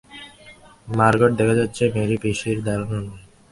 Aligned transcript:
Margot 0.97 1.31
দেখা 1.39 1.55
যাচ্ছে 1.59 1.83
মেরী-পিসীর 1.95 2.57
দারুণ 2.65 2.91
অনুরাগী। 2.99 3.25